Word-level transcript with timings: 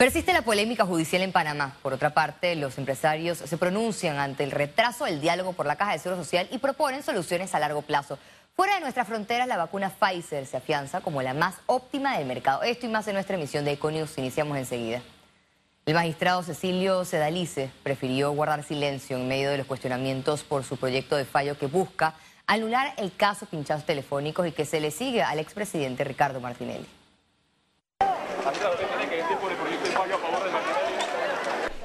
Persiste 0.00 0.32
la 0.32 0.40
polémica 0.40 0.86
judicial 0.86 1.20
en 1.20 1.30
Panamá. 1.30 1.76
Por 1.82 1.92
otra 1.92 2.14
parte, 2.14 2.56
los 2.56 2.78
empresarios 2.78 3.36
se 3.36 3.58
pronuncian 3.58 4.16
ante 4.16 4.44
el 4.44 4.50
retraso 4.50 5.04
del 5.04 5.20
diálogo 5.20 5.52
por 5.52 5.66
la 5.66 5.76
Caja 5.76 5.92
de 5.92 5.98
Seguro 5.98 6.22
Social 6.22 6.48
y 6.50 6.56
proponen 6.56 7.02
soluciones 7.02 7.54
a 7.54 7.58
largo 7.58 7.82
plazo. 7.82 8.18
Fuera 8.56 8.76
de 8.76 8.80
nuestras 8.80 9.06
fronteras, 9.06 9.46
la 9.46 9.58
vacuna 9.58 9.90
Pfizer 9.90 10.46
se 10.46 10.56
afianza 10.56 11.02
como 11.02 11.20
la 11.20 11.34
más 11.34 11.56
óptima 11.66 12.16
del 12.16 12.26
mercado. 12.26 12.62
Esto 12.62 12.86
y 12.86 12.88
más 12.88 13.06
en 13.08 13.12
nuestra 13.12 13.36
emisión 13.36 13.66
de 13.66 13.72
Econius. 13.72 14.16
Iniciamos 14.16 14.56
enseguida. 14.56 15.02
El 15.84 15.92
magistrado 15.92 16.42
Cecilio 16.44 17.04
Sedalice 17.04 17.70
prefirió 17.82 18.32
guardar 18.32 18.64
silencio 18.64 19.18
en 19.18 19.28
medio 19.28 19.50
de 19.50 19.58
los 19.58 19.66
cuestionamientos 19.66 20.44
por 20.44 20.64
su 20.64 20.78
proyecto 20.78 21.14
de 21.14 21.26
fallo 21.26 21.58
que 21.58 21.66
busca 21.66 22.14
anular 22.46 22.94
el 22.96 23.14
caso 23.14 23.44
pinchazos 23.44 23.84
telefónicos 23.84 24.46
y 24.46 24.52
que 24.52 24.64
se 24.64 24.80
le 24.80 24.92
sigue 24.92 25.22
al 25.22 25.40
expresidente 25.40 26.04
Ricardo 26.04 26.40
Martinelli. 26.40 26.86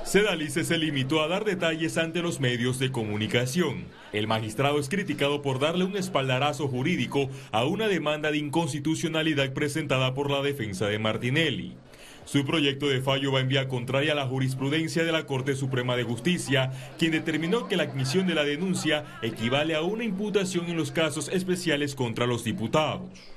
Sedalice 0.04 0.64
se 0.64 0.78
limitó 0.78 1.22
a 1.22 1.28
dar 1.28 1.44
detalles 1.44 1.98
ante 1.98 2.22
los 2.22 2.40
medios 2.40 2.80
de 2.80 2.92
comunicación. 2.92 3.86
El 4.14 4.28
magistrado 4.28 4.80
es 4.80 4.88
criticado 4.88 5.42
por 5.42 5.60
darle 5.60 5.84
un 5.84 5.98
espaldarazo 5.98 6.68
jurídico 6.68 7.30
a 7.52 7.66
una 7.66 7.88
demanda 7.88 8.32
de 8.32 8.38
inconstitucionalidad 8.38 9.52
presentada 9.54 10.14
por 10.14 10.32
la 10.32 10.42
defensa 10.42 10.88
de 10.88 11.00
Martinelli. 11.00 11.76
Su 12.24 12.46
proyecto 12.46 12.88
de 12.88 13.02
fallo 13.02 13.32
va 13.32 13.42
en 13.42 13.50
vía 13.50 13.68
contraria 13.68 14.14
a 14.14 14.16
la 14.16 14.26
jurisprudencia 14.26 15.04
de 15.04 15.12
la 15.12 15.26
Corte 15.26 15.56
Suprema 15.56 15.96
de 15.96 16.04
Justicia, 16.04 16.72
quien 16.98 17.12
determinó 17.12 17.68
que 17.68 17.76
la 17.76 17.84
admisión 17.84 18.26
de 18.26 18.36
la 18.36 18.44
denuncia 18.44 19.06
equivale 19.22 19.76
a 19.76 19.82
una 19.82 20.04
imputación 20.04 20.68
en 20.68 20.78
los 20.78 20.92
casos 20.92 21.30
especiales 21.30 21.94
contra 21.94 22.26
los 22.26 22.44
diputados. 22.44 23.35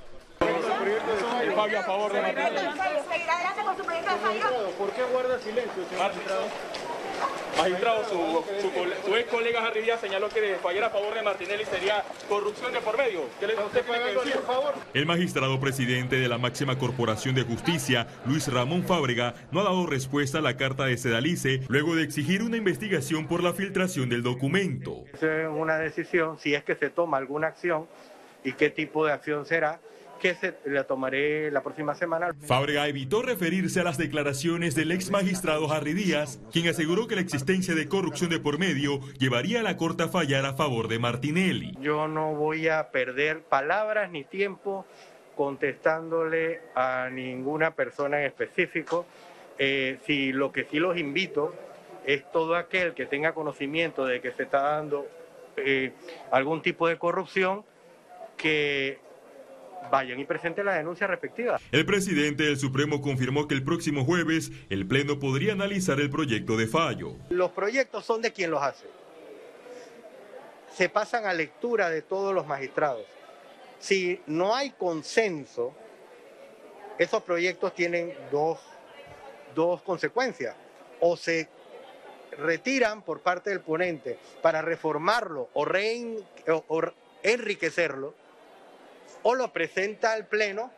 A 0.88 1.83
favor 1.83 2.12
de 2.12 2.20
¿Por 4.78 4.91
qué 4.92 5.02
guarda 5.12 5.38
silencio, 5.38 5.84
señor 5.89 6.08
magistrado? 6.08 6.42
Magistrado, 7.56 8.05
su, 8.05 9.17
ex 9.17 9.28
colega 9.28 9.67
Harry 9.67 9.84
señaló 10.00 10.28
que 10.28 10.55
fallar 10.62 10.84
a 10.84 10.91
favor 10.91 11.12
de 11.12 11.22
Martinelli 11.22 11.64
sería 11.64 12.05
corrupción 12.28 12.72
de 12.72 12.80
por 12.80 12.97
medio. 12.97 13.22
¿Qué 13.41 13.48
le 13.48 13.55
usted 13.55 13.84
por 13.84 14.47
favor? 14.47 14.75
El 14.95 15.06
magistrado 15.06 15.58
presidente 15.58 16.17
de 16.17 16.28
la 16.28 16.39
máxima 16.39 16.78
corporación 16.78 17.34
de 17.34 17.42
justicia, 17.42 18.06
Luis 18.27 18.47
Ramón 18.47 18.84
Fábrega, 18.84 19.34
no 19.50 19.61
ha 19.61 19.64
dado 19.64 19.86
respuesta 19.86 20.39
a 20.39 20.41
la 20.41 20.56
carta 20.56 20.84
de 20.84 20.97
Sedalice 20.97 21.62
luego 21.69 21.97
de 21.97 22.05
exigir 22.05 22.45
una 22.45 22.56
investigación 22.56 23.27
por 23.27 23.42
la 23.42 23.52
filtración 23.52 24.08
del 24.08 24.23
documento. 24.23 25.05
Es 25.14 25.48
una 25.50 25.78
decisión, 25.78 26.39
si 26.39 26.55
es 26.55 26.62
que 26.62 26.77
se 26.77 26.91
toma 26.91 27.17
alguna 27.17 27.48
acción 27.48 27.89
y 28.45 28.52
qué 28.52 28.70
tipo 28.70 29.05
de 29.05 29.12
acción 29.12 29.45
será 29.47 29.80
que 30.19 30.34
se 30.34 30.55
la 30.64 30.84
tomaré 30.84 31.50
la 31.50 31.62
próxima 31.62 31.94
semana. 31.94 32.34
Fábrega 32.47 32.88
evitó 32.88 33.22
referirse 33.22 33.80
a 33.80 33.84
las 33.84 33.98
declaraciones 33.98 34.74
del 34.74 34.92
ex 34.92 35.11
magistrado 35.11 35.70
Harry 35.70 35.94
Díaz, 35.94 36.41
quien 36.52 36.69
aseguró 36.69 37.06
que 37.06 37.14
la 37.14 37.20
existencia 37.20 37.74
de 37.74 37.88
corrupción 37.88 38.30
de 38.30 38.41
por 38.41 38.58
medio 38.58 39.00
llevaría 39.19 39.61
a 39.61 39.62
la 39.62 39.77
Corte 39.77 40.05
a 40.05 40.08
fallar 40.08 40.44
a 40.44 40.55
favor 40.55 40.89
de 40.89 40.98
Martinelli. 40.98 41.77
Yo 41.80 42.08
no 42.08 42.34
voy 42.34 42.69
a 42.69 42.91
perder 42.91 43.42
palabras 43.42 44.11
ni 44.11 44.24
tiempo 44.24 44.86
contestándole 45.36 46.61
a 46.74 47.08
ninguna 47.11 47.70
persona 47.72 48.20
en 48.20 48.27
específico. 48.27 49.06
Eh, 49.58 49.98
si 50.05 50.33
lo 50.33 50.52
que 50.52 50.64
sí 50.64 50.78
los 50.78 50.98
invito 50.98 51.55
es 52.05 52.30
todo 52.33 52.56
aquel 52.56 52.94
que 52.94 53.06
tenga 53.06 53.33
conocimiento 53.33 54.05
de 54.05 54.20
que 54.20 54.33
se 54.33 54.44
está 54.44 54.62
dando 54.62 55.06
eh, 55.56 55.92
algún 56.30 56.62
tipo 56.62 56.89
de 56.89 56.96
corrupción, 56.98 57.64
que 58.36 58.98
vayan 59.90 60.20
y 60.20 60.24
presenten 60.24 60.66
la 60.66 60.74
denuncia 60.74 61.06
respectiva. 61.06 61.58
El 61.72 61.86
presidente 61.86 62.44
del 62.44 62.58
Supremo 62.58 63.00
confirmó 63.00 63.48
que 63.48 63.54
el 63.54 63.62
próximo 63.64 64.04
jueves 64.04 64.50
el 64.70 64.86
Pleno 64.86 65.18
podría 65.18 65.52
analizar 65.52 66.00
el 66.00 66.10
proyecto 66.10 66.56
de 66.56 66.66
fallo. 66.66 67.16
Los 67.30 67.52
proyectos 67.52 68.04
son 68.04 68.22
de 68.22 68.32
quien 68.32 68.50
los 68.50 68.62
hace. 68.62 68.86
Se 70.74 70.88
pasan 70.88 71.27
a 71.27 71.33
lectura 71.33 71.90
de 71.90 72.02
todos 72.02 72.34
los 72.34 72.46
magistrados. 72.46 73.05
Si 73.78 74.20
no 74.27 74.55
hay 74.55 74.70
consenso, 74.70 75.74
esos 76.98 77.22
proyectos 77.22 77.74
tienen 77.74 78.12
dos, 78.30 78.58
dos 79.55 79.83
consecuencias. 79.83 80.55
O 81.00 81.17
se 81.17 81.48
retiran 82.36 83.02
por 83.02 83.20
parte 83.20 83.50
del 83.50 83.61
ponente 83.61 84.18
para 84.42 84.62
reformarlo 84.62 85.48
o, 85.55 85.67
o 86.68 86.83
enriquecerlo, 87.22 88.14
o 89.30 89.34
lo 89.34 89.52
presenta 89.52 90.14
al 90.14 90.27
Pleno 90.27 90.70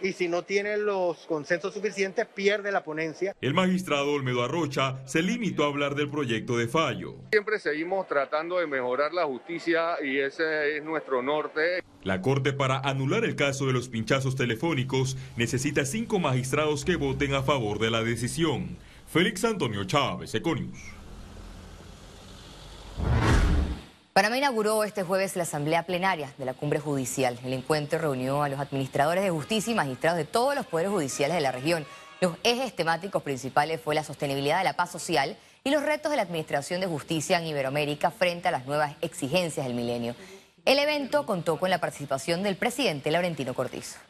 y 0.00 0.14
si 0.14 0.26
no 0.26 0.42
tiene 0.42 0.78
los 0.78 1.26
consensos 1.26 1.74
suficientes 1.74 2.26
pierde 2.26 2.72
la 2.72 2.82
ponencia. 2.82 3.36
El 3.42 3.52
magistrado 3.52 4.12
Olmedo 4.12 4.42
Arrocha 4.42 5.06
se 5.06 5.20
limitó 5.20 5.64
a 5.64 5.66
hablar 5.66 5.94
del 5.94 6.08
proyecto 6.08 6.56
de 6.56 6.66
fallo. 6.66 7.16
Siempre 7.30 7.58
seguimos 7.58 8.08
tratando 8.08 8.58
de 8.58 8.66
mejorar 8.66 9.12
la 9.12 9.26
justicia 9.26 10.02
y 10.02 10.18
ese 10.18 10.78
es 10.78 10.82
nuestro 10.82 11.20
norte. 11.20 11.82
La 12.02 12.22
Corte 12.22 12.54
para 12.54 12.78
anular 12.78 13.22
el 13.26 13.36
caso 13.36 13.66
de 13.66 13.74
los 13.74 13.90
pinchazos 13.90 14.34
telefónicos 14.34 15.18
necesita 15.36 15.84
cinco 15.84 16.18
magistrados 16.18 16.86
que 16.86 16.96
voten 16.96 17.34
a 17.34 17.42
favor 17.42 17.78
de 17.78 17.90
la 17.90 18.02
decisión. 18.02 18.78
Félix 19.08 19.44
Antonio 19.44 19.84
Chávez, 19.84 20.34
Econius. 20.34 20.99
Panamá 24.20 24.36
inauguró 24.36 24.84
este 24.84 25.02
jueves 25.02 25.34
la 25.34 25.44
asamblea 25.44 25.84
plenaria 25.84 26.30
de 26.36 26.44
la 26.44 26.52
cumbre 26.52 26.78
judicial. 26.78 27.38
El 27.42 27.54
encuentro 27.54 27.98
reunió 27.98 28.42
a 28.42 28.50
los 28.50 28.60
administradores 28.60 29.24
de 29.24 29.30
justicia 29.30 29.72
y 29.72 29.74
magistrados 29.74 30.18
de 30.18 30.26
todos 30.26 30.54
los 30.54 30.66
poderes 30.66 30.92
judiciales 30.92 31.36
de 31.36 31.40
la 31.40 31.52
región. 31.52 31.86
Los 32.20 32.36
ejes 32.44 32.76
temáticos 32.76 33.22
principales 33.22 33.80
fue 33.80 33.94
la 33.94 34.04
sostenibilidad 34.04 34.58
de 34.58 34.64
la 34.64 34.76
paz 34.76 34.90
social 34.90 35.38
y 35.64 35.70
los 35.70 35.82
retos 35.82 36.10
de 36.10 36.16
la 36.16 36.22
administración 36.24 36.82
de 36.82 36.86
justicia 36.86 37.38
en 37.38 37.46
Iberoamérica 37.46 38.10
frente 38.10 38.48
a 38.48 38.50
las 38.50 38.66
nuevas 38.66 38.94
exigencias 39.00 39.64
del 39.64 39.74
milenio. 39.74 40.14
El 40.66 40.78
evento 40.80 41.24
contó 41.24 41.58
con 41.58 41.70
la 41.70 41.80
participación 41.80 42.42
del 42.42 42.56
presidente 42.56 43.10
Laurentino 43.10 43.54
Cortizo. 43.54 44.00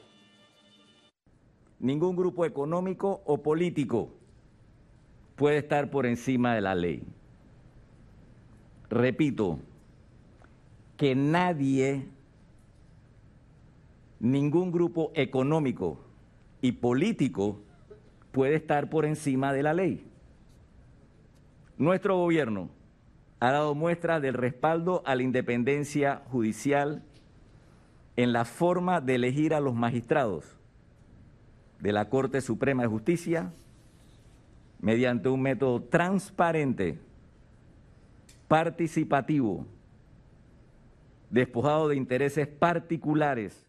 Ningún 1.78 2.16
grupo 2.16 2.44
económico 2.44 3.22
o 3.26 3.38
político 3.38 4.08
puede 5.36 5.58
estar 5.58 5.88
por 5.88 6.04
encima 6.04 6.56
de 6.56 6.62
la 6.62 6.74
ley. 6.74 7.04
Repito, 8.88 9.60
que 11.00 11.14
nadie, 11.14 12.06
ningún 14.18 14.70
grupo 14.70 15.12
económico 15.14 15.98
y 16.60 16.72
político 16.72 17.58
puede 18.32 18.56
estar 18.56 18.90
por 18.90 19.06
encima 19.06 19.54
de 19.54 19.62
la 19.62 19.72
ley. 19.72 20.06
Nuestro 21.78 22.18
gobierno 22.18 22.68
ha 23.40 23.50
dado 23.50 23.74
muestra 23.74 24.20
del 24.20 24.34
respaldo 24.34 25.02
a 25.06 25.14
la 25.14 25.22
independencia 25.22 26.20
judicial 26.30 27.02
en 28.16 28.34
la 28.34 28.44
forma 28.44 29.00
de 29.00 29.14
elegir 29.14 29.54
a 29.54 29.60
los 29.60 29.74
magistrados 29.74 30.44
de 31.78 31.92
la 31.92 32.10
Corte 32.10 32.42
Suprema 32.42 32.82
de 32.82 32.90
Justicia 32.90 33.54
mediante 34.82 35.30
un 35.30 35.40
método 35.40 35.80
transparente, 35.80 36.98
participativo, 38.48 39.64
despojado 41.30 41.88
de 41.88 41.96
intereses 41.96 42.46
particulares. 42.46 43.66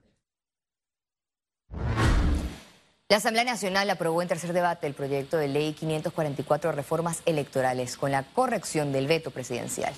La 3.10 3.18
Asamblea 3.18 3.44
Nacional 3.44 3.90
aprobó 3.90 4.22
en 4.22 4.30
tercer 4.30 4.54
debate 4.54 4.88
el 4.88 4.94
proyecto 4.94 5.38
de 5.38 5.50
ley 5.50 5.74
544 5.74 6.70
de 6.70 6.76
reformas 6.76 7.22
electorales 7.26 7.98
con 7.98 8.12
la 8.12 8.24
corrección 8.24 8.92
del 8.92 9.08
veto 9.08 9.32
presidencial. 9.32 9.94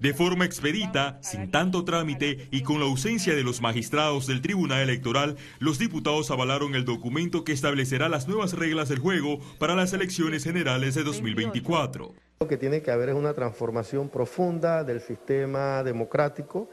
De 0.00 0.14
forma 0.14 0.44
expedita, 0.44 1.20
sin 1.22 1.52
tanto 1.52 1.84
trámite 1.84 2.48
y 2.50 2.62
con 2.62 2.80
la 2.80 2.86
ausencia 2.86 3.36
de 3.36 3.44
los 3.44 3.60
magistrados 3.60 4.26
del 4.26 4.42
Tribunal 4.42 4.80
Electoral, 4.80 5.36
los 5.60 5.78
diputados 5.78 6.32
avalaron 6.32 6.74
el 6.74 6.84
documento 6.84 7.44
que 7.44 7.52
establecerá 7.52 8.08
las 8.08 8.26
nuevas 8.26 8.54
reglas 8.54 8.88
del 8.88 8.98
juego 8.98 9.38
para 9.60 9.76
las 9.76 9.92
elecciones 9.92 10.42
generales 10.42 10.96
de 10.96 11.04
2024. 11.04 12.14
Lo 12.40 12.48
que 12.48 12.56
tiene 12.56 12.82
que 12.82 12.90
haber 12.90 13.10
es 13.10 13.14
una 13.14 13.32
transformación 13.32 14.08
profunda 14.08 14.82
del 14.82 15.00
sistema 15.00 15.84
democrático, 15.84 16.68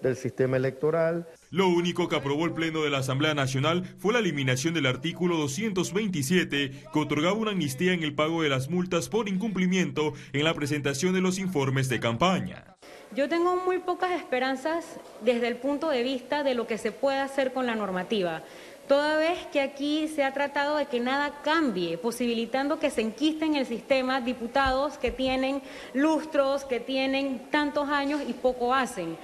del 0.00 0.16
sistema 0.16 0.56
electoral. 0.56 1.28
Lo 1.54 1.68
único 1.68 2.08
que 2.08 2.16
aprobó 2.16 2.46
el 2.46 2.52
Pleno 2.52 2.82
de 2.82 2.90
la 2.90 2.98
Asamblea 2.98 3.32
Nacional 3.32 3.84
fue 3.98 4.12
la 4.12 4.18
eliminación 4.18 4.74
del 4.74 4.86
artículo 4.86 5.36
227 5.36 6.72
que 6.92 6.98
otorgaba 6.98 7.34
una 7.34 7.52
amnistía 7.52 7.92
en 7.92 8.02
el 8.02 8.12
pago 8.12 8.42
de 8.42 8.48
las 8.48 8.70
multas 8.70 9.08
por 9.08 9.28
incumplimiento 9.28 10.14
en 10.32 10.42
la 10.42 10.52
presentación 10.52 11.14
de 11.14 11.20
los 11.20 11.38
informes 11.38 11.88
de 11.88 12.00
campaña. 12.00 12.74
Yo 13.14 13.28
tengo 13.28 13.54
muy 13.64 13.78
pocas 13.78 14.10
esperanzas 14.10 14.98
desde 15.24 15.46
el 15.46 15.54
punto 15.54 15.90
de 15.90 16.02
vista 16.02 16.42
de 16.42 16.56
lo 16.56 16.66
que 16.66 16.76
se 16.76 16.90
puede 16.90 17.18
hacer 17.18 17.52
con 17.52 17.66
la 17.66 17.76
normativa 17.76 18.42
toda 18.88 19.16
vez 19.16 19.38
que 19.52 19.60
aquí 19.60 20.08
se 20.08 20.24
ha 20.24 20.34
tratado 20.34 20.76
de 20.76 20.86
que 20.86 20.98
nada 20.98 21.40
cambie, 21.42 21.96
posibilitando 21.98 22.80
que 22.80 22.90
se 22.90 23.00
enquisten 23.00 23.52
en 23.52 23.60
el 23.60 23.66
sistema 23.66 24.20
diputados 24.20 24.98
que 24.98 25.12
tienen 25.12 25.62
lustros, 25.94 26.64
que 26.64 26.80
tienen 26.80 27.48
tantos 27.50 27.88
años 27.88 28.22
y 28.28 28.32
poco 28.32 28.74
hacen. 28.74 29.16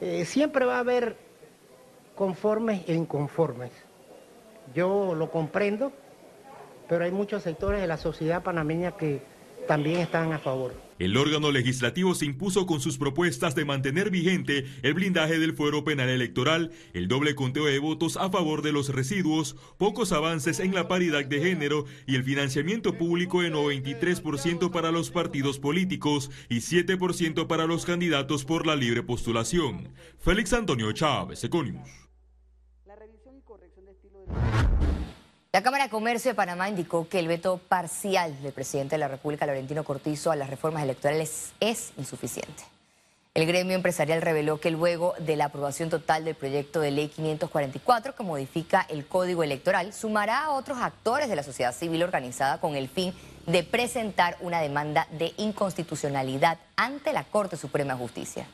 Eh, 0.00 0.24
siempre 0.24 0.66
va 0.66 0.76
a 0.76 0.80
haber 0.80 1.27
conformes 2.18 2.82
e 2.88 2.94
inconformes. 2.94 3.70
Yo 4.74 5.14
lo 5.14 5.30
comprendo, 5.30 5.92
pero 6.88 7.04
hay 7.04 7.12
muchos 7.12 7.44
sectores 7.44 7.80
de 7.80 7.86
la 7.86 7.96
sociedad 7.96 8.42
panameña 8.42 8.96
que 8.96 9.22
también 9.68 10.00
están 10.00 10.32
a 10.32 10.40
favor. 10.40 10.74
El 10.98 11.16
órgano 11.16 11.52
legislativo 11.52 12.16
se 12.16 12.24
impuso 12.24 12.66
con 12.66 12.80
sus 12.80 12.98
propuestas 12.98 13.54
de 13.54 13.64
mantener 13.64 14.10
vigente 14.10 14.66
el 14.82 14.94
blindaje 14.94 15.38
del 15.38 15.54
fuero 15.54 15.84
penal 15.84 16.08
electoral, 16.08 16.72
el 16.92 17.06
doble 17.06 17.36
conteo 17.36 17.66
de 17.66 17.78
votos 17.78 18.16
a 18.16 18.30
favor 18.30 18.62
de 18.62 18.72
los 18.72 18.88
residuos, 18.88 19.54
pocos 19.76 20.10
avances 20.10 20.58
en 20.58 20.74
la 20.74 20.88
paridad 20.88 21.24
de 21.24 21.40
género 21.40 21.84
y 22.04 22.16
el 22.16 22.24
financiamiento 22.24 22.98
público 22.98 23.42
de 23.42 23.52
93% 23.52 24.72
para 24.72 24.90
los 24.90 25.12
partidos 25.12 25.60
políticos 25.60 26.32
y 26.48 26.56
7% 26.56 27.46
para 27.46 27.66
los 27.66 27.84
candidatos 27.86 28.44
por 28.44 28.66
la 28.66 28.74
libre 28.74 29.04
postulación. 29.04 29.90
Félix 30.18 30.52
Antonio 30.52 30.90
Chávez, 30.90 31.44
Econius. 31.44 32.07
La 35.50 35.62
Cámara 35.62 35.84
de 35.84 35.90
Comercio 35.90 36.30
de 36.30 36.34
Panamá 36.34 36.68
indicó 36.68 37.08
que 37.08 37.18
el 37.18 37.26
veto 37.26 37.56
parcial 37.56 38.40
del 38.42 38.52
presidente 38.52 38.96
de 38.96 39.00
la 39.00 39.08
República, 39.08 39.46
Laurentino 39.46 39.82
Cortizo, 39.82 40.30
a 40.30 40.36
las 40.36 40.50
reformas 40.50 40.82
electorales 40.82 41.52
es 41.58 41.92
insuficiente. 41.96 42.64
El 43.32 43.46
gremio 43.46 43.74
empresarial 43.74 44.20
reveló 44.20 44.60
que 44.60 44.70
luego 44.70 45.14
de 45.18 45.36
la 45.36 45.46
aprobación 45.46 45.88
total 45.88 46.26
del 46.26 46.34
proyecto 46.34 46.80
de 46.80 46.90
ley 46.90 47.08
544 47.08 48.14
que 48.14 48.22
modifica 48.22 48.86
el 48.90 49.06
código 49.06 49.42
electoral, 49.42 49.94
sumará 49.94 50.44
a 50.44 50.50
otros 50.50 50.78
actores 50.82 51.30
de 51.30 51.36
la 51.36 51.42
sociedad 51.42 51.74
civil 51.74 52.02
organizada 52.02 52.60
con 52.60 52.76
el 52.76 52.88
fin 52.88 53.14
de 53.46 53.62
presentar 53.62 54.36
una 54.40 54.60
demanda 54.60 55.08
de 55.12 55.32
inconstitucionalidad 55.38 56.58
ante 56.76 57.14
la 57.14 57.24
Corte 57.24 57.56
Suprema 57.56 57.94
de 57.94 58.00
Justicia. 58.00 58.46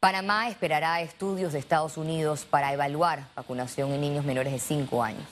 Panamá 0.00 0.48
esperará 0.48 1.02
estudios 1.02 1.52
de 1.52 1.58
Estados 1.58 1.98
Unidos 1.98 2.46
para 2.46 2.72
evaluar 2.72 3.26
vacunación 3.36 3.92
en 3.92 4.00
niños 4.00 4.24
menores 4.24 4.50
de 4.50 4.58
5 4.58 5.04
años. 5.04 5.28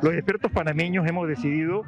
Los 0.00 0.14
expertos 0.14 0.50
panameños 0.50 1.06
hemos 1.06 1.28
decidido 1.28 1.82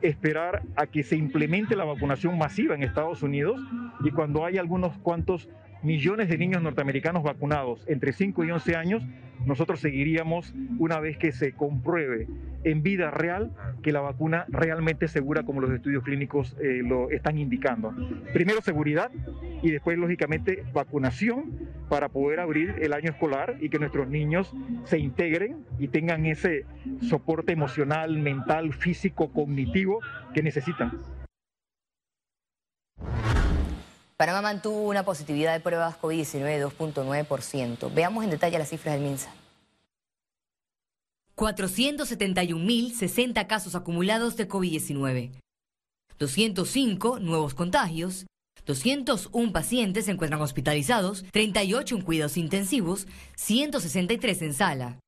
esperar 0.00 0.62
a 0.74 0.86
que 0.86 1.02
se 1.02 1.14
implemente 1.14 1.76
la 1.76 1.84
vacunación 1.84 2.38
masiva 2.38 2.74
en 2.74 2.84
Estados 2.84 3.22
Unidos 3.22 3.60
y 4.02 4.12
cuando 4.12 4.46
hay 4.46 4.56
algunos 4.56 4.96
cuantos 5.00 5.46
millones 5.82 6.28
de 6.28 6.38
niños 6.38 6.62
norteamericanos 6.62 7.22
vacunados 7.22 7.84
entre 7.86 8.12
5 8.12 8.44
y 8.44 8.50
11 8.50 8.76
años, 8.76 9.02
nosotros 9.46 9.80
seguiríamos 9.80 10.54
una 10.78 11.00
vez 11.00 11.16
que 11.16 11.32
se 11.32 11.52
compruebe 11.52 12.28
en 12.64 12.82
vida 12.82 13.10
real 13.10 13.50
que 13.82 13.92
la 13.92 14.00
vacuna 14.00 14.44
realmente 14.48 15.08
segura 15.08 15.42
como 15.42 15.60
los 15.60 15.70
estudios 15.72 16.04
clínicos 16.04 16.56
eh, 16.60 16.82
lo 16.84 17.10
están 17.10 17.38
indicando. 17.38 17.92
Primero 18.32 18.60
seguridad 18.60 19.10
y 19.62 19.70
después 19.70 19.98
lógicamente 19.98 20.62
vacunación 20.72 21.52
para 21.88 22.08
poder 22.08 22.40
abrir 22.40 22.76
el 22.80 22.92
año 22.92 23.10
escolar 23.10 23.56
y 23.60 23.68
que 23.68 23.78
nuestros 23.78 24.08
niños 24.08 24.52
se 24.84 24.98
integren 24.98 25.64
y 25.78 25.88
tengan 25.88 26.26
ese 26.26 26.64
soporte 27.00 27.52
emocional, 27.52 28.18
mental, 28.18 28.72
físico, 28.72 29.32
cognitivo 29.32 30.00
que 30.34 30.42
necesitan. 30.42 30.92
Panamá 34.22 34.40
mantuvo 34.40 34.82
una 34.82 35.04
positividad 35.04 35.52
de 35.52 35.58
pruebas 35.58 36.00
COVID-19 36.00 36.44
de 36.44 36.64
2.9%. 36.64 37.92
Veamos 37.92 38.22
en 38.22 38.30
detalle 38.30 38.56
las 38.56 38.68
cifras 38.68 38.94
del 38.94 39.02
MINSA. 39.02 39.34
471.060 41.34 43.44
casos 43.48 43.74
acumulados 43.74 44.36
de 44.36 44.48
COVID-19. 44.48 45.32
205 46.20 47.18
nuevos 47.18 47.54
contagios. 47.54 48.26
201 48.64 49.52
pacientes 49.52 50.04
se 50.04 50.12
encuentran 50.12 50.40
hospitalizados, 50.40 51.24
38 51.32 51.96
en 51.96 52.02
cuidados 52.02 52.36
intensivos, 52.36 53.08
163 53.34 54.42
en 54.42 54.54
sala. 54.54 55.00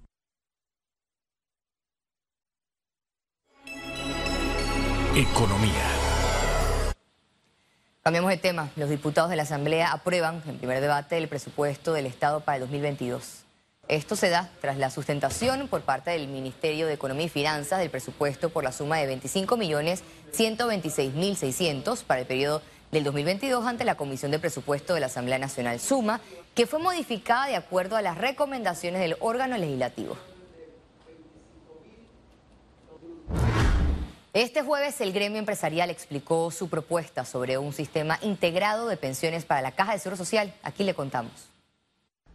Economía. 5.16 5.93
Cambiamos 8.06 8.32
de 8.32 8.36
tema. 8.36 8.68
Los 8.76 8.90
diputados 8.90 9.30
de 9.30 9.36
la 9.36 9.44
Asamblea 9.44 9.90
aprueban 9.90 10.42
en 10.46 10.58
primer 10.58 10.82
debate 10.82 11.16
el 11.16 11.26
presupuesto 11.26 11.94
del 11.94 12.04
Estado 12.04 12.40
para 12.40 12.56
el 12.56 12.60
2022. 12.60 13.44
Esto 13.88 14.14
se 14.14 14.28
da 14.28 14.50
tras 14.60 14.76
la 14.76 14.90
sustentación 14.90 15.68
por 15.68 15.80
parte 15.80 16.10
del 16.10 16.28
Ministerio 16.28 16.86
de 16.86 16.92
Economía 16.92 17.24
y 17.24 17.30
Finanzas 17.30 17.78
del 17.78 17.88
presupuesto 17.88 18.50
por 18.50 18.62
la 18.62 18.72
suma 18.72 18.98
de 18.98 19.18
25.126.600 19.18 22.02
para 22.02 22.20
el 22.20 22.26
periodo 22.26 22.60
del 22.92 23.04
2022 23.04 23.64
ante 23.64 23.84
la 23.84 23.94
Comisión 23.94 24.32
de 24.32 24.38
Presupuesto 24.38 24.92
de 24.92 25.00
la 25.00 25.06
Asamblea 25.06 25.38
Nacional 25.38 25.80
Suma, 25.80 26.20
que 26.54 26.66
fue 26.66 26.80
modificada 26.80 27.46
de 27.46 27.56
acuerdo 27.56 27.96
a 27.96 28.02
las 28.02 28.18
recomendaciones 28.18 29.00
del 29.00 29.16
órgano 29.20 29.56
legislativo. 29.56 30.18
Este 34.34 34.62
jueves 34.62 35.00
el 35.00 35.12
gremio 35.12 35.38
empresarial 35.38 35.90
explicó 35.90 36.50
su 36.50 36.68
propuesta 36.68 37.24
sobre 37.24 37.56
un 37.56 37.72
sistema 37.72 38.18
integrado 38.20 38.88
de 38.88 38.96
pensiones 38.96 39.44
para 39.44 39.62
la 39.62 39.70
Caja 39.70 39.92
de 39.92 40.00
Seguro 40.00 40.16
Social. 40.16 40.52
Aquí 40.64 40.82
le 40.82 40.92
contamos. 40.92 41.52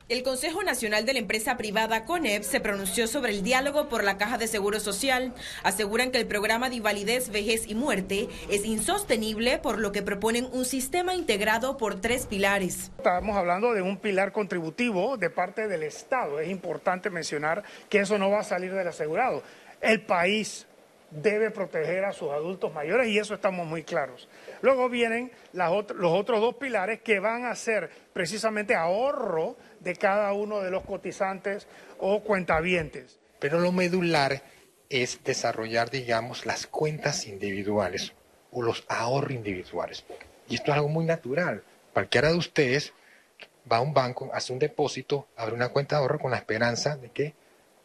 El 0.07 0.23
Consejo 0.23 0.63
Nacional 0.63 1.05
de 1.05 1.11
la 1.11 1.19
Empresa 1.19 1.57
Privada 1.57 2.05
CONEP 2.05 2.43
se 2.43 2.61
pronunció 2.61 3.05
sobre 3.05 3.33
el 3.33 3.43
diálogo 3.43 3.89
por 3.89 4.05
la 4.05 4.17
Caja 4.17 4.37
de 4.37 4.47
Seguro 4.47 4.79
Social. 4.79 5.33
Aseguran 5.61 6.11
que 6.11 6.19
el 6.19 6.25
programa 6.25 6.69
de 6.69 6.77
invalidez, 6.77 7.31
vejez 7.31 7.67
y 7.67 7.75
muerte 7.75 8.29
es 8.49 8.63
insostenible, 8.63 9.57
por 9.57 9.77
lo 9.77 9.91
que 9.91 10.01
proponen 10.01 10.47
un 10.53 10.63
sistema 10.63 11.15
integrado 11.15 11.75
por 11.75 11.99
tres 11.99 12.27
pilares. 12.27 12.91
Estamos 12.97 13.35
hablando 13.35 13.73
de 13.73 13.81
un 13.81 13.97
pilar 13.97 14.31
contributivo 14.31 15.17
de 15.17 15.29
parte 15.29 15.67
del 15.67 15.83
Estado. 15.83 16.39
Es 16.39 16.49
importante 16.49 17.09
mencionar 17.09 17.61
que 17.89 17.99
eso 17.99 18.17
no 18.17 18.29
va 18.29 18.39
a 18.39 18.43
salir 18.45 18.73
del 18.73 18.87
asegurado. 18.87 19.43
El 19.81 20.01
país 20.01 20.65
debe 21.11 21.51
proteger 21.51 22.05
a 22.05 22.13
sus 22.13 22.31
adultos 22.31 22.73
mayores 22.73 23.07
y 23.07 23.17
eso 23.17 23.33
estamos 23.33 23.65
muy 23.65 23.83
claros. 23.83 24.27
Luego 24.61 24.89
vienen 24.89 25.31
los 25.53 26.11
otros 26.11 26.41
dos 26.41 26.55
pilares 26.55 27.01
que 27.01 27.19
van 27.19 27.45
a 27.45 27.55
ser 27.55 27.89
precisamente 28.13 28.75
ahorro 28.75 29.57
de 29.79 29.95
cada 29.95 30.33
uno 30.33 30.59
de 30.61 30.71
los 30.71 30.83
cotizantes 30.83 31.67
o 31.97 32.21
cuentavientes. 32.21 33.19
Pero 33.39 33.59
lo 33.59 33.71
medular 33.71 34.41
es 34.89 35.23
desarrollar, 35.23 35.89
digamos, 35.89 36.45
las 36.45 36.67
cuentas 36.67 37.27
individuales 37.27 38.13
o 38.51 38.61
los 38.61 38.83
ahorros 38.87 39.31
individuales. 39.31 40.03
Y 40.47 40.55
esto 40.55 40.71
es 40.71 40.77
algo 40.77 40.89
muy 40.89 41.05
natural. 41.05 41.63
Cualquiera 41.93 42.31
de 42.31 42.37
ustedes 42.37 42.93
va 43.71 43.77
a 43.77 43.81
un 43.81 43.93
banco, 43.93 44.29
hace 44.33 44.51
un 44.51 44.59
depósito, 44.59 45.27
abre 45.35 45.53
una 45.53 45.69
cuenta 45.69 45.95
de 45.95 46.01
ahorro 46.01 46.19
con 46.19 46.31
la 46.31 46.37
esperanza 46.37 46.97
de 46.97 47.09
que 47.09 47.33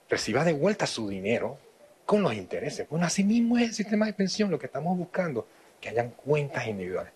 reciba 0.08 0.44
de 0.44 0.52
vuelta 0.52 0.86
su 0.86 1.08
dinero 1.08 1.58
con 2.04 2.22
los 2.22 2.34
intereses. 2.34 2.88
Bueno, 2.88 3.06
así 3.06 3.24
mismo 3.24 3.58
es 3.58 3.68
el 3.68 3.74
sistema 3.74 4.06
de 4.06 4.12
pensión 4.12 4.50
lo 4.50 4.58
que 4.58 4.66
estamos 4.66 4.96
buscando, 4.96 5.46
que 5.80 5.88
hayan 5.88 6.10
cuentas 6.10 6.66
individuales. 6.66 7.12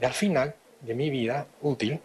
Y 0.00 0.04
al 0.04 0.12
final 0.12 0.54
de 0.80 0.94
mi 0.94 1.10
vida 1.10 1.46
útil, 1.62 2.00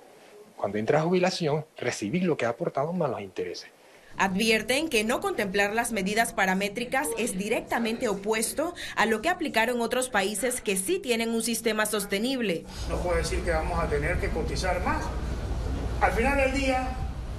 cuando 0.56 0.78
entre 0.78 0.98
a 0.98 1.02
jubilación, 1.02 1.66
recibir 1.78 2.24
lo 2.24 2.38
que 2.38 2.46
ha 2.46 2.50
aportado 2.50 2.94
más 2.94 3.10
los 3.10 3.22
intereses. 3.22 3.70
Advierten 4.18 4.90
que 4.90 5.04
no 5.04 5.22
contemplar 5.22 5.74
las 5.74 5.94
medidas 5.94 6.34
paramétricas 6.34 7.08
es 7.18 7.38
directamente 7.38 8.10
opuesto 8.10 8.76
a 8.96 9.06
lo 9.06 9.22
que 9.22 9.30
aplicaron 9.30 9.82
otros 9.82 10.10
países 10.10 10.62
que 10.62 10.76
sí 10.76 11.00
tienen 11.00 11.30
un 11.30 11.42
sistema 11.42 11.86
sostenible. 11.86 12.66
No 12.90 12.98
puedo 12.98 13.18
decir 13.18 13.40
que 13.42 13.52
vamos 13.52 13.80
a 13.80 13.88
tener 13.88 14.18
que 14.20 14.30
cotizar 14.30 14.84
más. 14.84 15.04
Al 16.02 16.12
final 16.12 16.38
del 16.38 16.54
día, 16.54 16.90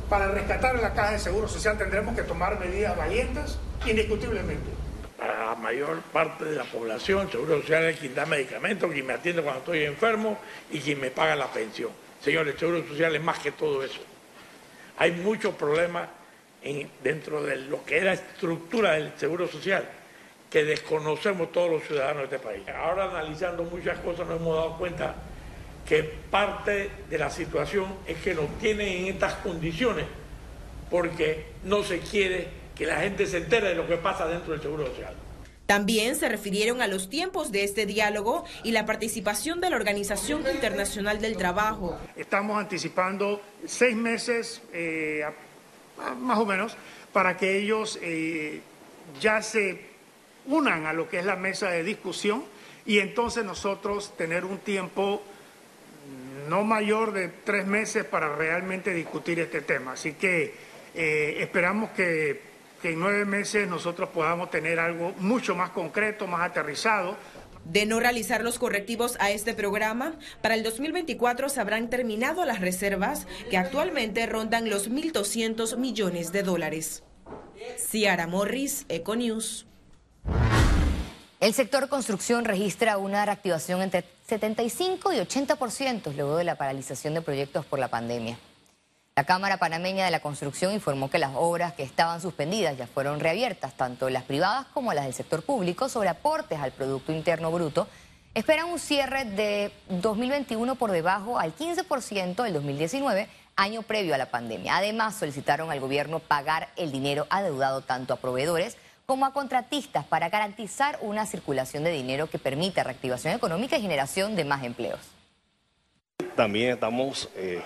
para 0.09 0.29
rescatar 0.29 0.77
la 0.81 0.95
caja 0.95 1.13
de 1.13 1.19
seguro 1.19 1.47
social 1.47 1.77
tendremos 1.77 2.17
que 2.17 2.23
tomar 2.23 2.59
medidas 2.59 2.97
valientes 2.97 3.59
indiscutiblemente. 3.87 4.71
Para 5.19 5.47
la 5.47 5.55
mayor 5.55 6.01
parte 6.13 6.45
de 6.45 6.57
la 6.57 6.65
población, 6.65 7.31
Seguro 7.31 7.61
Social 7.61 7.85
es 7.85 7.99
quien 7.99 8.15
da 8.15 8.27
medicamentos, 8.27 8.91
quien 8.91 9.07
me 9.07 9.13
atiende 9.13 9.43
cuando 9.43 9.61
estoy 9.61 9.85
enfermo 9.85 10.39
y 10.71 10.81
quien 10.81 11.01
me 11.01 11.11
paga 11.11 11.37
la 11.37 11.47
pensión. 11.47 11.91
Señores, 12.21 12.57
Seguro 12.59 12.87
Social 12.87 13.15
es 13.15 13.23
más 13.23 13.39
que 13.39 13.53
todo 13.53 13.85
eso. 13.85 14.01
Hay 14.99 15.13
muchos 15.13 15.55
problemas 15.55 16.09
dentro 17.03 17.43
de 17.43 17.57
lo 17.57 17.85
que 17.85 17.99
es 17.99 18.05
la 18.05 18.13
estructura 18.13 18.93
del 18.93 19.13
Seguro 19.17 19.49
Social 19.49 19.89
que 20.51 20.65
desconocemos 20.65 21.51
todos 21.51 21.71
los 21.71 21.83
ciudadanos 21.85 22.29
de 22.29 22.37
este 22.37 22.47
país. 22.47 22.63
Ahora 22.69 23.05
analizando 23.05 23.65
muchas 23.65 23.99
cosas 24.01 24.29
nos 24.29 24.39
hemos 24.39 24.55
dado 24.55 24.77
cuenta 24.77 25.15
que 25.89 26.03
parte 26.03 26.91
de 27.09 27.19
la 27.19 27.31
situación 27.31 27.87
es 28.07 28.19
que 28.19 28.35
nos 28.35 28.59
tienen 28.59 28.89
en 28.89 29.07
estas 29.07 29.35
condiciones 29.37 30.05
porque 30.91 31.47
no 31.65 31.83
se 31.83 32.01
quiere 32.01 32.49
que 32.75 32.87
la 32.87 33.01
gente 33.01 33.27
se 33.27 33.39
entere 33.39 33.69
de 33.69 33.75
lo 33.75 33.87
que 33.87 33.97
pasa 33.97 34.27
dentro 34.27 34.53
del 34.53 34.63
Seguro 34.63 34.87
Social. 34.87 35.15
También 35.67 36.17
se 36.17 36.29
refirieron 36.29 36.83
a 36.83 36.87
los 36.87 37.09
tiempos 37.09 37.53
de 37.53 37.65
este 37.65 37.87
diálogo 37.87 38.45
y 38.63 38.73
la 38.73 38.85
participación 38.85 39.61
de 39.61 39.71
la 39.71 39.77
Organización 39.77 40.45
Internacional 40.53 41.21
del 41.21 41.37
Trabajo. 41.37 41.99
Estamos 42.17 42.59
anticipando 42.59 43.41
seis 43.65 43.97
meses, 43.97 44.61
eh, 44.73 45.25
más 46.21 46.39
o 46.39 46.45
menos, 46.45 46.77
para 47.13 47.37
que 47.37 47.59
ellos 47.59 47.99
eh, 48.03 48.61
ya 49.21 49.41
se 49.41 49.81
unan 50.47 50.87
a 50.87 50.93
lo 50.93 51.09
que 51.09 51.21
es 51.21 51.25
la 51.25 51.37
mesa 51.37 51.71
de 51.71 51.85
discusión 51.85 52.45
y 52.85 52.99
entonces 52.99 53.45
nosotros 53.45 54.17
tener 54.17 54.45
un 54.45 54.59
tiempo 54.59 55.23
no 56.49 56.65
mayor 56.65 57.13
de 57.13 57.29
tres 57.29 57.67
meses 57.67 58.05
para 58.05 58.35
realmente 58.35 58.93
discutir 58.93 59.39
este 59.41 59.63
tema. 59.63 59.93
Así 59.93 60.15
que 60.15 60.55
eh, 60.95 61.37
esperamos 61.39 61.91
que, 61.91 62.52
que 62.83 62.91
en 62.91 63.01
nueve 63.01 63.25
meses 63.25 63.69
nosotros 63.69 64.11
podamos 64.11 64.51
tener 64.51 64.81
algo 64.81 65.15
mucho 65.19 65.55
más 65.55 65.71
concreto, 65.71 66.27
más 66.27 66.43
aterrizado. 66.43 67.17
De 67.65 67.87
no 67.87 68.01
realizar 68.01 68.43
los 68.43 68.59
correctivos 68.59 69.17
a 69.21 69.31
este 69.31 69.55
programa, 69.55 70.17
para 70.43 70.57
el 70.57 70.65
2024 70.65 71.49
se 71.49 71.61
habrán 71.61 71.89
terminado 71.89 72.45
las 72.45 72.61
reservas 72.61 73.29
que 73.49 73.57
actualmente 73.57 74.27
rondan 74.27 74.69
los 74.69 74.91
1.200 74.91 75.77
millones 75.77 76.33
de 76.33 76.43
dólares. 76.43 77.05
Ciara 77.79 78.27
Morris, 78.27 78.85
Econews. 78.89 79.67
El 81.39 81.55
sector 81.55 81.89
construcción 81.89 82.45
registra 82.45 82.99
una 82.99 83.25
reactivación 83.25 83.81
entre 83.81 84.05
75 84.27 85.13
y 85.13 85.17
80% 85.19 86.15
luego 86.15 86.37
de 86.37 86.45
la 86.45 86.57
paralización 86.57 87.15
de 87.15 87.23
proyectos 87.23 87.65
por 87.65 87.79
la 87.79 87.89
pandemia. 87.89 88.39
La 89.15 89.25
Cámara 89.25 89.59
Panameña 89.59 90.07
de 90.07 90.11
la 90.11 90.21
Construcción 90.21 90.73
informó 90.73 91.11
que 91.11 91.19
las 91.19 91.33
obras 91.35 91.75
que 91.75 91.83
estaban 91.83 92.23
suspendidas 92.23 92.79
ya 92.79 92.87
fueron 92.87 93.21
reabiertas, 93.21 93.75
tanto 93.75 94.09
las 94.09 94.23
privadas 94.23 94.65
como 94.73 94.95
las 94.95 95.05
del 95.05 95.13
sector 95.13 95.43
público, 95.43 95.91
sobre 95.91 96.09
aportes 96.09 96.59
al 96.59 96.73
Producto 96.73 97.13
Interno 97.13 97.53
Bruto. 97.53 97.89
Esperan 98.33 98.71
un 98.71 98.79
cierre 98.79 99.27
de 99.27 99.71
2021 99.91 100.77
por 100.77 100.93
debajo 100.93 101.39
al 101.39 101.55
15% 101.55 102.43
del 102.43 102.55
2019, 102.55 103.29
año 103.55 103.83
previo 103.83 104.15
a 104.15 104.19
la 104.19 104.31
pandemia. 104.31 104.79
Además, 104.79 105.15
solicitaron 105.15 105.71
al 105.71 105.81
gobierno 105.81 106.19
pagar 106.19 106.71
el 106.77 106.91
dinero 106.91 107.27
adeudado 107.29 107.83
tanto 107.83 108.15
a 108.15 108.17
proveedores 108.17 108.79
como 109.05 109.27
a 109.27 109.35
contratistas 109.35 110.07
para 110.07 110.31
garantizar 110.31 110.99
una 111.03 111.27
circulación 111.27 111.85
de 111.85 111.91
dinero 111.91 112.31
que 112.31 112.39
permita 112.39 112.83
reactivación 112.83 113.35
económica 113.35 113.77
y 113.77 113.83
generación 113.83 114.37
de 114.37 114.47
más 114.47 114.65
empleos. 114.65 115.01
También 116.35 116.71
estamos 116.71 117.29
eh, 117.37 117.61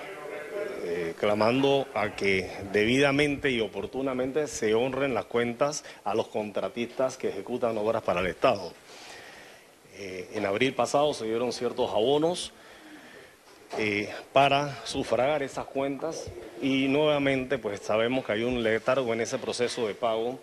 eh, 0.97 1.15
clamando 1.19 1.87
a 1.95 2.17
que 2.17 2.51
debidamente 2.73 3.51
y 3.51 3.61
oportunamente 3.61 4.49
se 4.49 4.75
honren 4.75 5.15
las 5.15 5.27
cuentas 5.27 5.85
a 6.05 6.15
los 6.15 6.29
contratistas 6.29 7.17
que 7.17 7.29
ejecutan 7.29 7.77
obras 7.79 8.03
para 8.03 8.21
el 8.21 8.27
Estado. 8.27 8.73
Eh, 9.95 10.31
en 10.35 10.47
abril 10.47 10.75
pasado 10.75 11.15
se 11.15 11.27
dieron 11.27 11.53
ciertos 11.53 11.91
abonos 11.91 12.53
para 14.33 14.87
sufragar 14.87 15.43
esas 15.43 15.67
cuentas 15.67 16.31
y 16.63 16.89
nuevamente 16.89 17.59
pues 17.59 17.81
sabemos 17.81 18.25
que 18.25 18.33
hay 18.33 18.45
un 18.45 18.63
letargo 18.63 19.13
en 19.13 19.21
ese 19.21 19.39
proceso 19.39 19.87
de 19.87 19.95
pago 19.95 20.39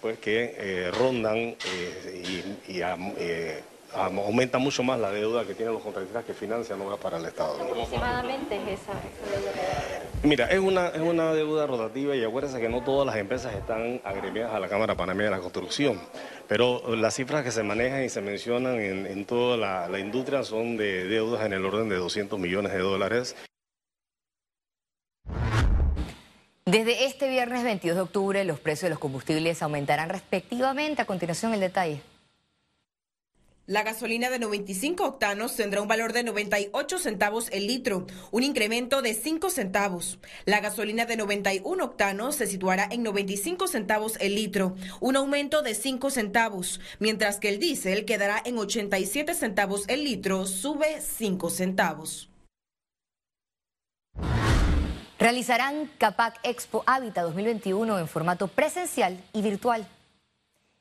pues 0.00 0.18
que 0.18 0.54
eh, 0.56 0.90
rondan 0.92 1.36
eh, 1.36 2.52
y, 2.68 2.80
eh, 2.80 3.62
aumenta 3.94 4.58
mucho 4.58 4.82
más 4.82 5.00
la 5.00 5.10
deuda 5.10 5.44
que 5.46 5.54
tienen 5.54 5.74
los 5.74 5.82
contratistas 5.82 6.24
que 6.24 6.34
financian 6.34 6.80
obras 6.82 6.98
para 6.98 7.16
el 7.16 7.24
Estado. 7.24 7.60
¿Aproximadamente 7.62 8.56
es 8.56 8.80
esa, 8.80 8.92
deuda? 8.92 9.97
Mira, 10.24 10.46
es 10.46 10.58
una, 10.58 10.88
es 10.88 11.00
una 11.00 11.32
deuda 11.32 11.66
rotativa 11.66 12.16
y 12.16 12.24
acuérdense 12.24 12.60
que 12.60 12.68
no 12.68 12.82
todas 12.82 13.06
las 13.06 13.16
empresas 13.16 13.54
están 13.54 14.00
agremiadas 14.04 14.52
a 14.52 14.58
la 14.58 14.68
Cámara 14.68 14.96
Panameña 14.96 15.30
de 15.30 15.36
la 15.36 15.40
Construcción, 15.40 16.00
pero 16.48 16.96
las 16.96 17.14
cifras 17.14 17.44
que 17.44 17.52
se 17.52 17.62
manejan 17.62 18.02
y 18.02 18.08
se 18.08 18.20
mencionan 18.20 18.80
en, 18.80 19.06
en 19.06 19.24
toda 19.24 19.56
la, 19.56 19.88
la 19.88 20.00
industria 20.00 20.42
son 20.42 20.76
de 20.76 21.04
deudas 21.04 21.46
en 21.46 21.52
el 21.52 21.64
orden 21.64 21.88
de 21.88 21.96
200 21.96 22.38
millones 22.38 22.72
de 22.72 22.80
dólares. 22.80 23.36
Desde 26.64 27.06
este 27.06 27.30
viernes 27.30 27.62
22 27.62 27.96
de 27.96 28.02
octubre 28.02 28.44
los 28.44 28.58
precios 28.58 28.82
de 28.82 28.90
los 28.90 28.98
combustibles 28.98 29.62
aumentarán 29.62 30.10
respectivamente. 30.10 31.00
A 31.00 31.06
continuación 31.06 31.54
el 31.54 31.60
detalle. 31.60 32.02
La 33.68 33.82
gasolina 33.82 34.30
de 34.30 34.38
95 34.38 35.04
octanos 35.04 35.54
tendrá 35.54 35.82
un 35.82 35.88
valor 35.88 36.14
de 36.14 36.22
98 36.22 36.98
centavos 36.98 37.50
el 37.52 37.66
litro, 37.66 38.06
un 38.30 38.42
incremento 38.42 39.02
de 39.02 39.12
5 39.12 39.50
centavos. 39.50 40.18
La 40.46 40.60
gasolina 40.60 41.04
de 41.04 41.18
91 41.18 41.84
octanos 41.84 42.36
se 42.36 42.46
situará 42.46 42.88
en 42.90 43.02
95 43.02 43.68
centavos 43.68 44.16
el 44.20 44.36
litro, 44.36 44.74
un 45.00 45.16
aumento 45.16 45.60
de 45.60 45.74
5 45.74 46.08
centavos, 46.08 46.80
mientras 46.98 47.40
que 47.40 47.50
el 47.50 47.58
diésel 47.58 48.06
quedará 48.06 48.40
en 48.42 48.56
87 48.56 49.34
centavos 49.34 49.84
el 49.88 50.02
litro, 50.02 50.46
sube 50.46 51.02
5 51.02 51.50
centavos. 51.50 52.30
Realizarán 55.18 55.90
CAPAC 55.98 56.40
Expo 56.42 56.84
Hábitat 56.86 57.22
2021 57.24 57.98
en 57.98 58.08
formato 58.08 58.48
presencial 58.48 59.22
y 59.34 59.42
virtual. 59.42 59.86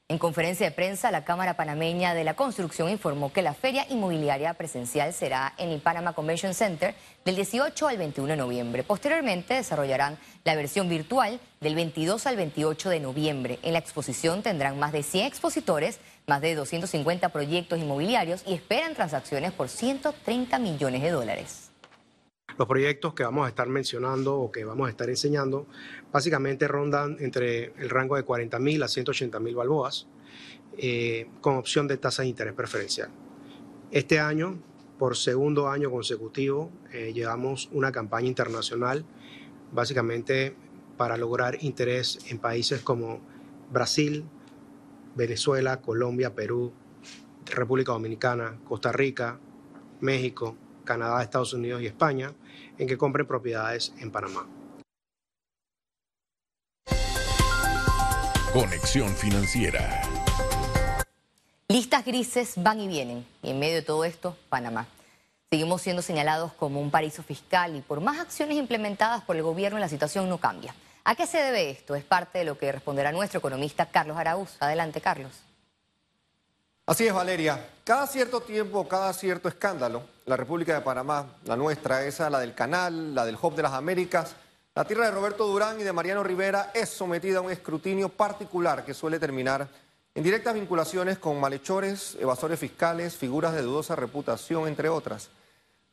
En 0.09 0.19
conferencia 0.19 0.65
de 0.65 0.71
prensa, 0.71 1.11
la 1.11 1.25
Cámara 1.25 1.57
Panameña 1.57 2.13
de 2.13 2.23
la 2.23 2.33
Construcción 2.33 2.89
informó 2.89 3.33
que 3.33 3.41
la 3.41 3.53
feria 3.53 3.85
inmobiliaria 3.89 4.53
presencial 4.53 5.11
será 5.11 5.53
en 5.57 5.67
el 5.67 5.81
Panama 5.81 6.13
Convention 6.13 6.53
Center 6.53 6.95
del 7.25 7.35
18 7.35 7.89
al 7.89 7.97
21 7.97 8.29
de 8.29 8.37
noviembre. 8.37 8.83
Posteriormente 8.83 9.55
desarrollarán 9.55 10.17
la 10.45 10.55
versión 10.55 10.87
virtual 10.87 11.41
del 11.59 11.75
22 11.75 12.25
al 12.25 12.37
28 12.37 12.89
de 12.89 12.99
noviembre. 13.01 13.59
En 13.63 13.73
la 13.73 13.79
exposición 13.79 14.43
tendrán 14.43 14.79
más 14.79 14.93
de 14.93 15.03
100 15.03 15.25
expositores, 15.25 15.99
más 16.25 16.39
de 16.39 16.55
250 16.55 17.27
proyectos 17.27 17.77
inmobiliarios 17.77 18.43
y 18.47 18.53
esperan 18.53 18.95
transacciones 18.95 19.51
por 19.51 19.67
130 19.67 20.57
millones 20.59 21.01
de 21.01 21.11
dólares. 21.11 21.66
Los 22.57 22.67
proyectos 22.67 23.13
que 23.13 23.23
vamos 23.23 23.45
a 23.45 23.49
estar 23.49 23.67
mencionando 23.67 24.39
o 24.39 24.51
que 24.51 24.65
vamos 24.65 24.87
a 24.87 24.89
estar 24.89 25.09
enseñando 25.09 25.67
básicamente 26.11 26.67
rondan 26.67 27.17
entre 27.19 27.73
el 27.77 27.89
rango 27.89 28.15
de 28.15 28.23
40 28.23 28.57
mil 28.59 28.81
a 28.81 28.87
180 28.87 29.39
mil 29.39 29.55
balboas 29.55 30.07
eh, 30.77 31.27
con 31.39 31.57
opción 31.57 31.87
de 31.87 31.97
tasa 31.97 32.23
de 32.23 32.29
interés 32.29 32.53
preferencial. 32.53 33.09
Este 33.91 34.19
año, 34.19 34.59
por 34.97 35.15
segundo 35.15 35.69
año 35.69 35.91
consecutivo, 35.91 36.71
eh, 36.91 37.13
llevamos 37.13 37.69
una 37.71 37.91
campaña 37.91 38.27
internacional 38.27 39.05
básicamente 39.71 40.55
para 40.97 41.15
lograr 41.15 41.57
interés 41.61 42.19
en 42.29 42.39
países 42.39 42.81
como 42.81 43.21
Brasil, 43.71 44.25
Venezuela, 45.15 45.79
Colombia, 45.81 46.33
Perú, 46.33 46.73
República 47.45 47.91
Dominicana, 47.91 48.59
Costa 48.67 48.91
Rica, 48.91 49.39
México, 50.01 50.57
Canadá, 50.87 51.21
Estados 51.21 51.53
Unidos 51.53 51.83
y 51.83 51.85
España 51.85 52.33
en 52.79 52.87
que 52.87 52.97
compren 52.97 53.27
propiedades 53.27 53.93
en 53.99 54.09
Panamá. 54.09 54.47
Conexión 58.51 59.09
financiera. 59.15 60.01
Listas 61.67 62.03
grises 62.03 62.53
van 62.55 62.79
y 62.79 62.87
vienen 62.87 63.25
y 63.43 63.51
en 63.51 63.59
medio 63.59 63.75
de 63.75 63.81
todo 63.83 64.03
esto, 64.03 64.35
Panamá. 64.49 64.87
Seguimos 65.51 65.81
siendo 65.81 66.01
señalados 66.01 66.53
como 66.53 66.81
un 66.81 66.89
paraíso 66.89 67.23
fiscal 67.23 67.75
y 67.75 67.81
por 67.81 68.01
más 68.01 68.19
acciones 68.19 68.57
implementadas 68.57 69.23
por 69.23 69.35
el 69.35 69.43
gobierno 69.43 69.77
la 69.77 69.89
situación 69.89 70.27
no 70.27 70.39
cambia. 70.39 70.73
¿A 71.03 71.15
qué 71.15 71.25
se 71.25 71.37
debe 71.37 71.69
esto? 71.69 71.95
Es 71.95 72.03
parte 72.03 72.39
de 72.39 72.45
lo 72.45 72.57
que 72.57 72.71
responderá 72.71 73.11
nuestro 73.11 73.39
economista 73.39 73.85
Carlos 73.85 74.17
Araúz. 74.17 74.57
Adelante, 74.59 74.99
Carlos. 74.99 75.46
Así 76.87 77.05
es, 77.05 77.13
Valeria. 77.13 77.67
Cada 77.83 78.07
cierto 78.07 78.39
tiempo, 78.39 78.87
cada 78.87 79.11
cierto 79.11 79.49
escándalo, 79.49 80.03
la 80.25 80.37
República 80.37 80.73
de 80.73 80.79
Panamá, 80.79 81.25
la 81.43 81.57
nuestra, 81.57 82.05
esa, 82.05 82.29
la 82.29 82.39
del 82.39 82.53
Canal, 82.53 83.13
la 83.13 83.25
del 83.25 83.37
Hub 83.41 83.55
de 83.55 83.63
las 83.63 83.73
Américas, 83.73 84.37
la 84.73 84.85
tierra 84.85 85.03
de 85.03 85.11
Roberto 85.11 85.45
Durán 85.45 85.81
y 85.81 85.83
de 85.83 85.91
Mariano 85.91 86.23
Rivera, 86.23 86.71
es 86.73 86.87
sometida 86.87 87.39
a 87.39 87.41
un 87.41 87.51
escrutinio 87.51 88.07
particular 88.07 88.85
que 88.85 88.93
suele 88.93 89.19
terminar 89.19 89.67
en 90.15 90.23
directas 90.23 90.53
vinculaciones 90.53 91.17
con 91.17 91.37
malhechores, 91.41 92.15
evasores 92.21 92.57
fiscales, 92.57 93.17
figuras 93.17 93.53
de 93.53 93.63
dudosa 93.63 93.97
reputación, 93.97 94.65
entre 94.69 94.87
otras. 94.87 95.27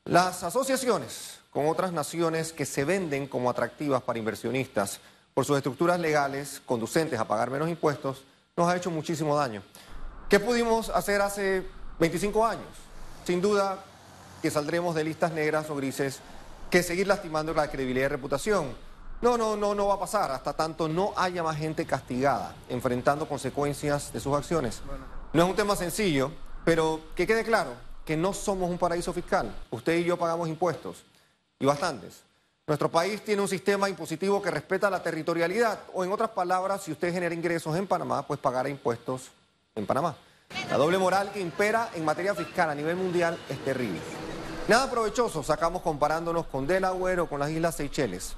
Las 0.04 0.44
asociaciones 0.44 1.40
con 1.50 1.66
otras 1.66 1.92
naciones 1.92 2.52
que 2.52 2.66
se 2.66 2.84
venden 2.84 3.26
como 3.26 3.50
atractivas 3.50 4.00
para 4.00 4.20
inversionistas 4.20 5.00
por 5.34 5.44
sus 5.44 5.56
estructuras 5.56 5.98
legales 5.98 6.62
conducentes 6.64 7.18
a 7.18 7.26
pagar 7.26 7.50
menos 7.50 7.68
impuestos, 7.68 8.22
nos 8.56 8.68
ha 8.68 8.76
hecho 8.76 8.92
muchísimo 8.92 9.36
daño. 9.36 9.60
¿Qué 10.28 10.40
pudimos 10.40 10.88
hacer 10.88 11.20
hace 11.20 11.66
25 11.98 12.46
años? 12.46 12.66
Sin 13.26 13.40
duda 13.40 13.84
que 14.40 14.50
saldremos 14.50 14.94
de 14.94 15.04
listas 15.04 15.32
negras 15.32 15.68
o 15.70 15.76
grises 15.76 16.20
que 16.70 16.82
seguir 16.82 17.06
lastimando 17.06 17.52
la 17.52 17.70
credibilidad 17.70 18.06
y 18.06 18.08
reputación. 18.08 18.74
No, 19.20 19.38
no, 19.38 19.54
no, 19.56 19.74
no 19.74 19.86
va 19.86 19.94
a 19.94 20.00
pasar 20.00 20.30
hasta 20.30 20.54
tanto 20.54 20.88
no 20.88 21.12
haya 21.16 21.42
más 21.42 21.56
gente 21.56 21.86
castigada, 21.86 22.54
enfrentando 22.68 23.28
consecuencias 23.28 24.12
de 24.12 24.20
sus 24.20 24.34
acciones. 24.34 24.80
No 25.32 25.44
es 25.44 25.48
un 25.50 25.56
tema 25.56 25.76
sencillo, 25.76 26.32
pero 26.64 27.00
que 27.14 27.26
quede 27.26 27.44
claro 27.44 27.72
que 28.04 28.16
no 28.16 28.32
somos 28.32 28.70
un 28.70 28.78
paraíso 28.78 29.12
fiscal. 29.12 29.54
Usted 29.70 29.98
y 29.98 30.04
yo 30.04 30.18
pagamos 30.18 30.48
impuestos, 30.48 31.04
y 31.58 31.66
bastantes. 31.66 32.22
Nuestro 32.66 32.90
país 32.90 33.22
tiene 33.22 33.42
un 33.42 33.48
sistema 33.48 33.88
impositivo 33.88 34.40
que 34.42 34.50
respeta 34.50 34.90
la 34.90 35.02
territorialidad, 35.02 35.80
o 35.92 36.02
en 36.02 36.12
otras 36.12 36.30
palabras, 36.30 36.82
si 36.82 36.92
usted 36.92 37.12
genera 37.12 37.34
ingresos 37.34 37.76
en 37.76 37.86
Panamá, 37.86 38.26
pues 38.26 38.40
pagará 38.40 38.68
impuestos 38.68 39.30
en 39.76 39.86
Panamá. 39.86 40.14
La 40.70 40.76
doble 40.76 40.98
moral 40.98 41.32
que 41.32 41.40
impera 41.40 41.90
en 41.94 42.04
materia 42.04 42.32
fiscal 42.32 42.70
a 42.70 42.76
nivel 42.76 42.94
mundial 42.94 43.36
es 43.48 43.58
terrible. 43.64 43.98
Nada 44.68 44.88
provechoso 44.88 45.42
sacamos 45.42 45.82
comparándonos 45.82 46.46
con 46.46 46.64
Delaware 46.64 47.18
o 47.18 47.28
con 47.28 47.40
las 47.40 47.50
Islas 47.50 47.74
Seychelles. 47.74 48.36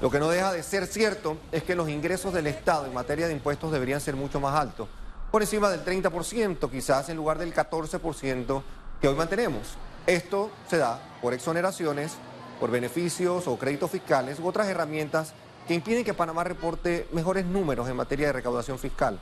Lo 0.00 0.10
que 0.10 0.18
no 0.18 0.28
deja 0.28 0.52
de 0.52 0.64
ser 0.64 0.88
cierto 0.88 1.36
es 1.52 1.62
que 1.62 1.76
los 1.76 1.88
ingresos 1.88 2.34
del 2.34 2.48
Estado 2.48 2.86
en 2.86 2.92
materia 2.92 3.28
de 3.28 3.32
impuestos 3.32 3.70
deberían 3.70 4.00
ser 4.00 4.16
mucho 4.16 4.40
más 4.40 4.58
altos, 4.58 4.88
por 5.30 5.42
encima 5.42 5.70
del 5.70 5.84
30%, 5.84 6.68
quizás 6.68 7.08
en 7.08 7.18
lugar 7.18 7.38
del 7.38 7.54
14% 7.54 8.62
que 9.00 9.06
hoy 9.06 9.14
mantenemos. 9.14 9.76
Esto 10.08 10.50
se 10.68 10.78
da 10.78 11.00
por 11.22 11.34
exoneraciones, 11.34 12.14
por 12.58 12.72
beneficios 12.72 13.46
o 13.46 13.56
créditos 13.56 13.92
fiscales 13.92 14.40
u 14.40 14.48
otras 14.48 14.66
herramientas 14.66 15.34
que 15.68 15.74
impiden 15.74 16.04
que 16.04 16.14
Panamá 16.14 16.42
reporte 16.42 17.06
mejores 17.12 17.46
números 17.46 17.88
en 17.88 17.94
materia 17.94 18.26
de 18.26 18.32
recaudación 18.32 18.80
fiscal. 18.80 19.20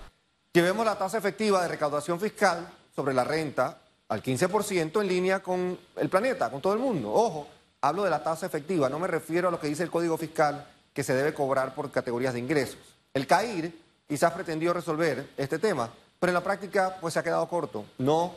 Llevemos 0.55 0.85
la 0.85 0.99
tasa 0.99 1.17
efectiva 1.17 1.63
de 1.63 1.69
recaudación 1.69 2.21
fiscal 2.21 2.69
sobre 2.95 3.15
la 3.15 3.25
renta 3.25 3.79
al 4.09 4.23
15% 4.23 5.01
en 5.01 5.09
línea 5.09 5.43
con 5.43 5.79
el 5.97 6.11
planeta, 6.11 6.51
con 6.51 6.61
todo 6.61 6.75
el 6.75 6.79
mundo. 6.79 7.11
Ojo, 7.11 7.49
hablo 7.81 8.05
de 8.05 8.11
la 8.11 8.23
tasa 8.23 8.45
efectiva, 8.45 8.91
no 8.91 8.99
me 8.99 9.07
refiero 9.09 9.49
a 9.49 9.51
lo 9.51 9.59
que 9.59 9.69
dice 9.69 9.83
el 9.83 9.91
Código 9.91 10.19
Fiscal 10.19 10.67
que 10.93 11.03
se 11.03 11.15
debe 11.15 11.33
cobrar 11.33 11.75
por 11.75 11.91
categorías 11.91 12.35
de 12.35 12.41
ingresos. 12.41 12.81
El 13.15 13.27
CAIR 13.27 13.73
quizás 14.07 14.31
pretendió 14.35 14.75
resolver 14.75 15.31
este 15.39 15.59
tema, 15.59 15.89
pero 16.21 16.29
en 16.29 16.35
la 16.35 16.45
práctica 16.45 16.99
pues 17.01 17.15
se 17.15 17.21
ha 17.21 17.23
quedado 17.23 17.49
corto. 17.49 17.87
No, 17.97 18.35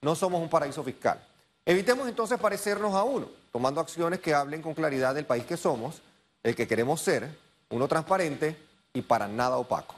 no 0.00 0.14
somos 0.14 0.40
un 0.40 0.48
paraíso 0.48 0.82
fiscal. 0.82 1.22
Evitemos 1.66 2.08
entonces 2.08 2.38
parecernos 2.40 2.94
a 2.94 3.02
uno, 3.02 3.28
tomando 3.52 3.82
acciones 3.82 4.20
que 4.20 4.32
hablen 4.32 4.62
con 4.62 4.72
claridad 4.72 5.14
del 5.14 5.26
país 5.26 5.44
que 5.44 5.58
somos, 5.58 6.00
el 6.42 6.56
que 6.56 6.66
queremos 6.66 7.02
ser, 7.02 7.28
uno 7.68 7.86
transparente 7.86 8.56
y 8.94 9.02
para 9.02 9.28
nada 9.28 9.58
opaco. 9.58 9.97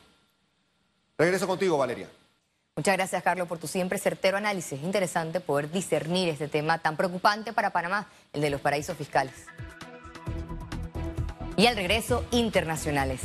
Regreso 1.20 1.46
contigo, 1.46 1.76
Valeria. 1.76 2.08
Muchas 2.76 2.96
gracias, 2.96 3.22
Carlos, 3.22 3.46
por 3.46 3.58
tu 3.58 3.66
siempre 3.66 3.98
certero 3.98 4.38
análisis. 4.38 4.78
Es 4.78 4.82
interesante 4.82 5.40
poder 5.40 5.70
discernir 5.70 6.30
este 6.30 6.48
tema 6.48 6.78
tan 6.78 6.96
preocupante 6.96 7.52
para 7.52 7.68
Panamá, 7.68 8.08
el 8.32 8.40
de 8.40 8.48
los 8.48 8.62
paraísos 8.62 8.96
fiscales. 8.96 9.34
Y 11.58 11.66
al 11.66 11.76
regreso, 11.76 12.24
internacionales. 12.30 13.20